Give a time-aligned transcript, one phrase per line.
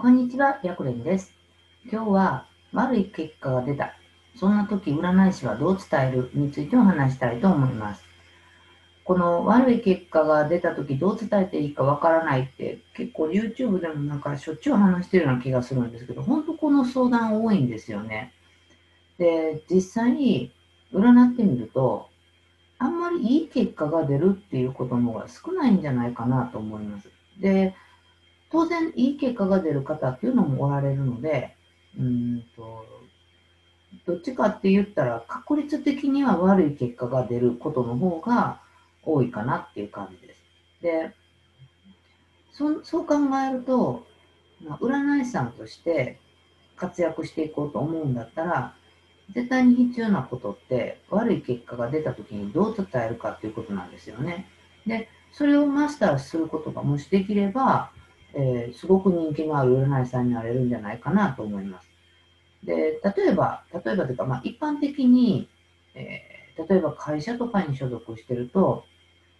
[0.00, 1.30] こんにちは、やくれんです。
[1.92, 3.94] 今日は悪い結果が出た。
[4.34, 8.02] そんな時、占い師はどう伝えるについてお話したいと思います。
[9.04, 18.32] この悪い結果が出た時どう伝えていいかわからないって結構 YouTube でもなんかしょっちゅう話してるような気がするんですけど、本当この相談多いんですよね。
[19.18, 20.50] で、実際
[20.94, 22.08] 占ってみると、
[22.78, 27.10] あんまりいい結果が出るっていうことの方が少ないんじゃないかなと思います。
[27.38, 27.74] で、
[28.50, 31.56] 当然いい結果が出る方っていうのもおられるので、
[31.98, 32.84] うんと、
[34.06, 38.60] どっちかって言ったら確率的には悪い結果が出ることの方が
[39.02, 40.40] 多いかなっていう感じです。
[40.82, 41.14] で、
[42.52, 43.14] そそう考
[43.48, 44.06] えると、
[44.62, 46.18] まあ、占い師さんとして
[46.76, 48.74] 活躍していこうと思うんだったら、
[49.34, 54.48] 絶対に必要なことって悪い結果が出た時にどう伝えるかっていうことなんですよね。
[54.86, 57.92] で、それをマスターすることがもしできれば、
[58.34, 61.90] えーすごく人気のある占い師さんになれるんじゃないかなと思います。
[62.64, 65.48] で、例えば、例えばというか、まあ、一般的に、
[65.94, 68.84] えー例えば会社とかに所属してると、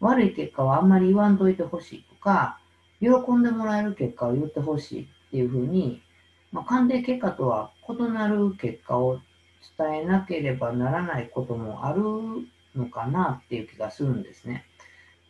[0.00, 2.60] 悪い結果はあんまり言わんといてほしいとか、
[3.00, 6.02] 喜んでもらえる結果を言ってほしいっていうふうに、
[6.52, 9.20] まあ、鑑定結果とは異なる結果を
[9.78, 12.02] 伝えなければならないこともある
[12.74, 14.64] のかなっていう気がするんですね。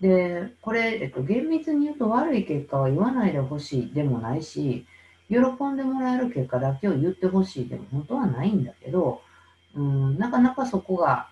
[0.00, 4.86] で、これ、えっと、厳密に言うと悪い結果は言わないでほしいでもないし、
[5.28, 9.22] 喜んでもらえる結果だけを言ってほしいでも本当はないんだけど、
[9.76, 11.28] うん、なかなかそこが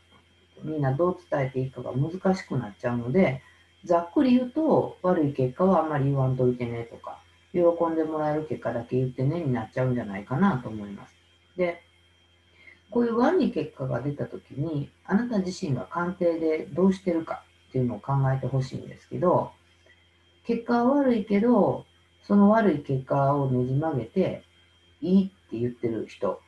[0.63, 3.43] みんなどう伝えていいかが難しくなっちゃうので、
[3.85, 7.19] ざっくり言うと悪い結果はあんまり言わんといてねとか、
[7.53, 11.15] 喜んでもらえる結果だけ言ってねになっちゃうんじゃないかなと思います。
[11.57, 11.83] で、
[12.91, 19.53] こういう悪い結果が出たときに、あなた自身が鑑定でどうしてるかっていうのを考えてほしいんですけど、
[20.45, 21.87] 結果は悪いけど、
[22.23, 24.43] その悪い結果をねじ曲げて、
[25.01, 26.41] いいって言ってる人、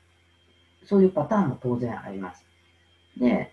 [0.84, 2.44] そういうパターンも当然あります。
[3.16, 3.52] で、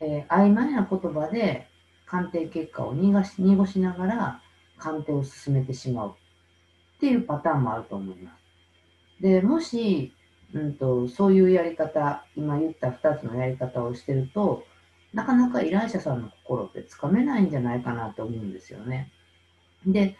[0.00, 1.68] えー曖昧な言葉で
[2.06, 4.42] 鑑定結果を濁し濁しながら
[4.78, 9.22] 鑑定を進めてしまうっていうパターンもあると思います。
[9.22, 10.12] で、もし、
[10.52, 14.64] うんと、そういうやり方、今言った2つのやり方をしてると、
[15.12, 19.12] なかなか依頼者さんの心ってつかめないんじゃないかなと思うんですよね。
[19.86, 20.16] で、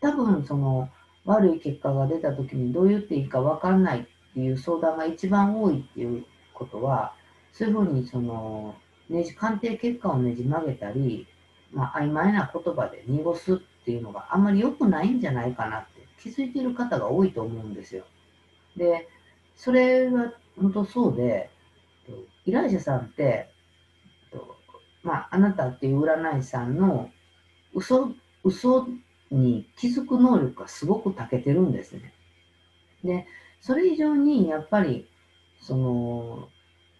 [0.00, 0.90] 多分その
[1.24, 4.04] 悪い結果が出た時にどう言っていいか分かんないっ
[4.34, 7.14] ていう相談が一番多いっていうことは、
[7.52, 8.74] そういうふうにその、
[9.08, 11.26] ねじ、鑑定結果をねじ曲げたり、
[11.72, 18.04] まあ、曖昧な言葉で濁すっていうのがあんまり良くないんじゃないかなって気づいてる方が多いと思うんですよ。
[18.76, 19.08] で、
[19.56, 21.50] それは本当そうで、
[22.44, 23.53] 依頼者さんって、
[25.04, 27.10] まあ、あなたっていう占い師さんの
[27.74, 28.10] 嘘、
[28.42, 28.88] 嘘
[29.30, 32.12] に気づく能力がすごく長けてるんですね。
[33.04, 33.26] で、
[33.60, 35.06] それ以上にやっぱり、
[35.60, 36.48] その、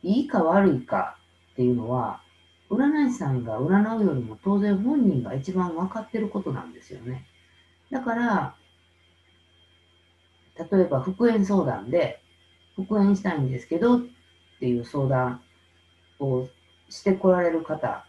[0.02, 1.16] いいか悪いか
[1.52, 2.20] っていうのは、
[2.70, 7.26] 占い師さんが占うよりも当然本人が一番分かってることなんですよね。
[7.90, 8.54] だから、
[10.56, 12.20] 例えば復縁相談で、
[12.76, 14.00] 復縁したいんですけどっ
[14.60, 15.42] ていう相談
[16.18, 16.48] を
[16.94, 18.06] してこられる方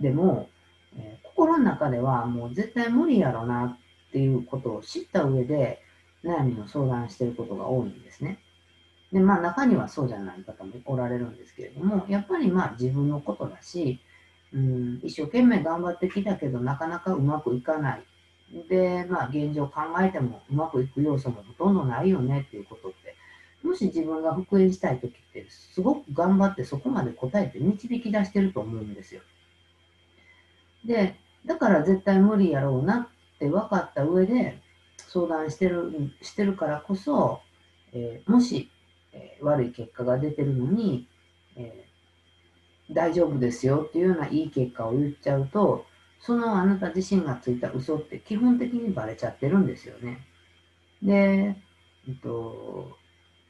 [0.00, 0.48] でも、
[0.96, 5.80] えー心の中ではもう絶対無理やろなっていうことを知った上で
[6.24, 8.40] 悩みの相談してることが多いんですね。
[9.12, 14.00] で、まあ中にはそうじゃない方もおられるんですけれども、やっぱりまあ自分のことだし、
[14.52, 18.02] うん、一生懸命頑張ってきたけどなかなかうまくいかない。
[18.68, 23.07] で、まあ現状考えてもうまくいく要素もほとんどないよねっていうことって、
[23.62, 29.22] もし自分が復縁したい時ってすごく頑張ってそこまで答えて導き出してると思うんですよ。
[30.84, 34.60] で、だから絶対無理やろうなって分かった上で
[35.08, 37.40] 相談してる、してるからこそ、
[37.92, 38.70] えーもし、
[39.12, 41.06] えー悪い結果が出てるのに、
[41.56, 41.88] えー
[42.90, 45.84] 大丈夫ですよっていうようないい結果を言っちゃうと、
[46.20, 50.26] そのあなた自身がついた嘘って基本的にバレちゃってるんですよね。
[51.02, 51.56] で、
[52.08, 52.96] えっと、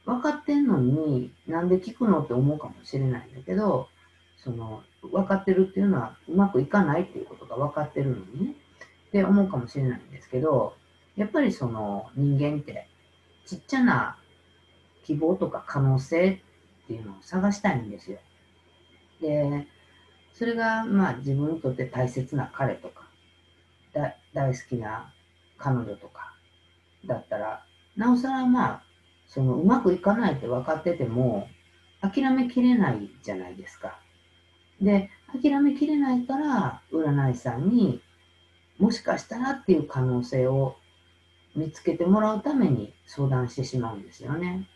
[0.05, 3.89] 分かってんのになんで聞くのって思うかもしれないんだけど、
[4.37, 8.55] その、分かってるっていうのはうまくいかないっていうことが分かってるのにね、
[9.07, 10.75] って思うかもしれないんですけど、
[11.15, 12.87] やっぱりその人間って
[13.45, 14.17] ちっちゃな
[15.03, 16.41] 希望とか可能性
[16.83, 18.19] っていうのを探したいんですよ。
[19.21, 19.67] で、
[20.33, 23.09] それがまあ自分にとって大切な彼とか、
[23.93, 25.13] だ大好きな
[25.57, 26.33] 彼女とか
[27.05, 27.65] だったら、
[27.97, 28.83] なおさらまあ、
[29.29, 31.47] そのうまくいかないって分かってても、
[32.01, 33.99] 諦めきれないじゃないですか。
[34.81, 38.01] で、諦めきれないから、占い師さんに
[38.79, 40.77] もしかしたらっていう可能性を
[41.55, 44.67] 見つけてもらうために相談してしまうんですよね。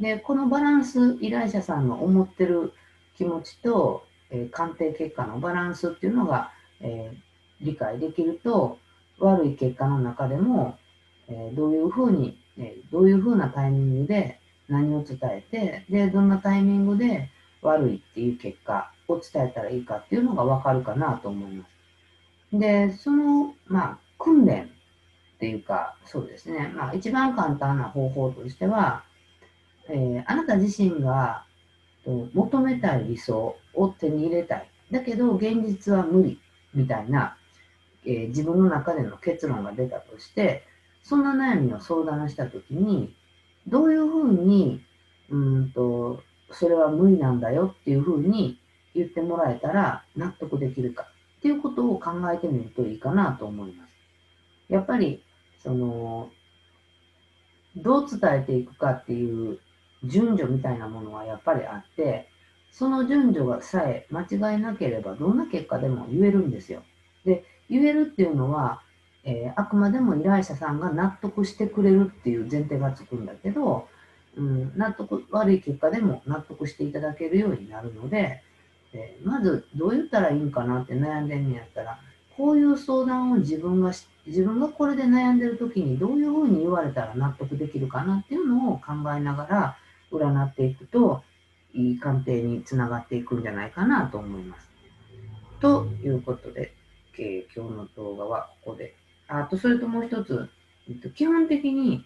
[0.00, 2.72] で、このバランス、依頼者さんの思ってる
[3.16, 6.50] 気持ちと、えー、鑑定結果のバランスっていうのが、
[6.80, 8.78] えー、理解できると、
[9.18, 10.78] 悪い結果の中でも、
[11.28, 17.30] えー、どういうふうに、えどういうふうなタイミングで何を伝えて、で、どんなタイミングで
[17.62, 21.66] 悪いっていう結果を伝えたらいいかっていうのがわかるかなと思いま
[22.52, 22.58] す。
[22.58, 24.66] で、その、まあ、訓練っ
[25.38, 26.72] ていうか、そうですね。
[26.74, 29.04] まあ、一番簡単な方法としては、
[29.88, 31.44] えー、あなた自身が
[32.32, 34.68] 求めたい理想を手に入れたい。
[34.90, 36.40] だけど、現実は無理
[36.72, 37.36] みたいな、
[38.06, 40.64] えー、自分の中での結論が出たとして、
[41.04, 43.14] そんな悩みを相談したときに、
[43.66, 44.80] どういうふうに、
[45.30, 48.58] うんと、それは無理なんだよっていうふうに
[48.94, 51.02] 言ってもらえたら納得できるか
[51.38, 53.90] っていうことを考えてみるといいかなと思います。
[54.68, 55.22] やっぱり、
[55.62, 56.30] その、
[57.76, 59.58] どう伝えていくかっていう
[60.04, 62.28] 順序みたいなものはやっぱりあって、
[62.70, 66.82] その順序がさえ間違いなければどんな結果でも言えるんですよ。
[67.24, 68.82] で、言えるっていうのは、
[69.24, 73.88] えー、あくまでも依頼者さんが納得してくれるっていう前提がつくんだけど、
[74.36, 78.42] うん、納得、悪い結果でも納得していただけるようになるので、
[78.92, 81.98] えー、まずどう言ったらいいんかなって悩んでんやったら、
[82.36, 83.92] こういう相談を自分が
[84.26, 89.76] 自分がこれで悩んでる時にどういうふうに言われたら納得できるかなっていうのを考えながら
[90.10, 91.22] 占っていくと、
[91.72, 94.70] いい鑑定につながっていくんじゃないかなと思います。
[95.60, 96.72] ということで、
[97.18, 98.94] えー、今日の動画はここで。
[99.28, 100.48] あと、それともう一つ、
[100.88, 102.04] えっと、基本的に、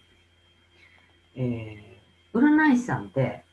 [1.35, 3.43] えー、占い師さんって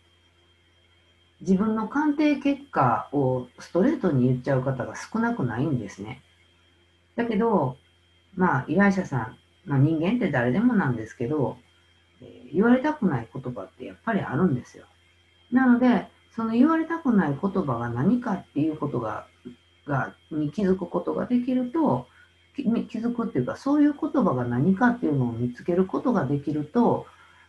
[1.40, 6.22] 自分の鑑定結果をストレートに言っちゃう方が少なくないんですね。
[7.14, 7.76] だけど、
[8.34, 11.58] まあ、依頼者さん、まあ、人間って誰でもなんですけど、
[12.22, 14.86] えー、言われたくない言葉ってやっぱりあるんですよ。
[15.52, 19.26] なので、その言われたくない言葉が何かっていうことが、
[19.86, 22.08] が、に気づくことができると、
[22.56, 27.06] 気づくっていうか、そういう言葉が何かっていうのを見つけることができると、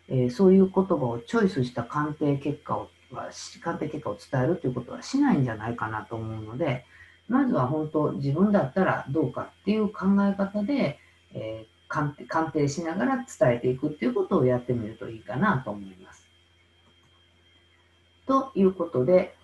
[0.10, 3.30] えー、そういう言葉をチョイスした鑑定結果をは、
[3.62, 6.86] 鑑定結果を伝えるということはしないんじゃないかなと思うので、
[7.28, 11.00] まずは本当自分だったらどうかっていう考え方で、
[11.34, 13.26] えー、鑑定鑑定しながら伝
[13.56, 16.28] えていくっていうことをやってみるといいかなと思います。
[18.26, 19.37] ということで、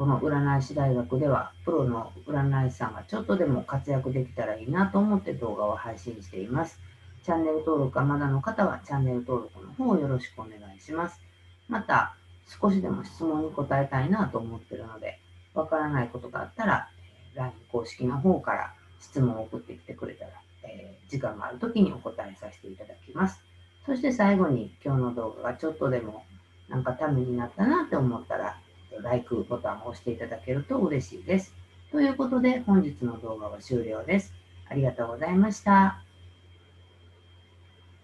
[0.00, 6.80] この占い師大学ではプロの占い師さんがちょっとでも活躍できたらいいなと思って動画を配信しています。
[7.22, 11.20] チャンネル登録がまだの方はチャンネル登録の方をよろしくお願いします。
[11.68, 12.16] また、
[12.46, 15.18] 少しでも質問に答えたいなと思ってるので、
[15.52, 16.88] わからないことがあったら、
[17.34, 20.30] LINE 公式の方から質問を送ってきてくれたら、
[20.62, 23.38] えー、時間があるときにお答えさせていただきます。
[23.84, 26.24] そして最後に今日の動画がちょっとでも
[26.70, 28.56] なんかためになったなって思ったら、
[29.02, 31.54] LIKE ボタンを押していただけると嬉しいです。
[31.90, 34.32] ということで本日の動画は終了です。
[34.68, 36.09] ありがとうございました。